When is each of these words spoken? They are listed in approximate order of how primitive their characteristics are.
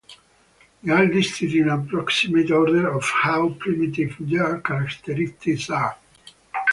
They 0.81 0.91
are 0.91 1.05
listed 1.05 1.53
in 1.53 1.69
approximate 1.69 2.49
order 2.49 2.87
of 2.91 3.03
how 3.03 3.49
primitive 3.49 4.15
their 4.27 4.59
characteristics 4.59 5.69
are. 5.69 5.95